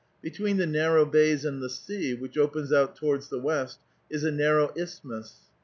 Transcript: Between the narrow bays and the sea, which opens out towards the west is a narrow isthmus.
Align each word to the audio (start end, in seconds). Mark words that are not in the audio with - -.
Between 0.23 0.57
the 0.57 0.65
narrow 0.65 1.05
bays 1.05 1.45
and 1.45 1.61
the 1.61 1.69
sea, 1.69 2.15
which 2.15 2.35
opens 2.35 2.73
out 2.73 2.95
towards 2.95 3.29
the 3.29 3.37
west 3.37 3.77
is 4.09 4.23
a 4.23 4.31
narrow 4.31 4.73
isthmus. 4.75 5.41